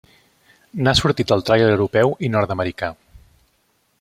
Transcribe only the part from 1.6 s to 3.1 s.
europeu i nord-americà.